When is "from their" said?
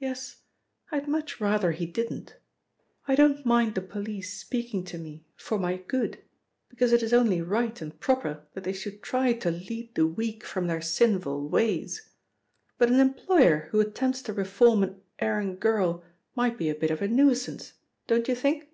10.44-10.80